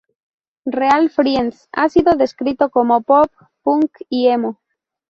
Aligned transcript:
Real 0.79 1.09
Friends 1.11 1.69
ha 1.73 1.87
sido 1.87 2.15
descrito 2.15 2.71
como 2.71 3.01
pop 3.03 3.31
punk 3.61 3.91
y 4.09 4.29
emo. 4.29 4.57